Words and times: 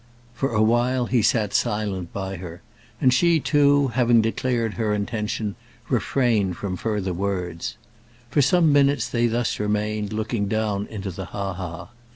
For 0.33 0.49
a 0.51 0.63
while 0.63 1.05
he 1.05 1.21
sat 1.21 1.53
silent 1.53 2.11
by 2.11 2.37
her; 2.37 2.63
and 2.99 3.13
she 3.13 3.39
too, 3.39 3.89
having 3.89 4.19
declared 4.19 4.73
her 4.73 4.95
intention, 4.95 5.53
refrained 5.89 6.57
from 6.57 6.75
further 6.75 7.13
words. 7.13 7.77
For 8.31 8.41
some 8.41 8.73
minutes 8.73 9.07
they 9.07 9.27
thus 9.27 9.59
remained, 9.59 10.11
looking 10.11 10.47
down 10.47 10.87
into 10.87 11.11
the 11.11 11.25
ha 11.25 11.53
ha. 11.53 11.89